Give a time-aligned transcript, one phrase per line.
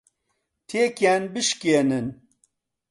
[0.69, 2.07] تێکیان بشکێنن.